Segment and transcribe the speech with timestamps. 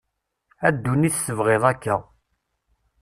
[0.67, 1.95] A ddunit tebɣiḍ akka.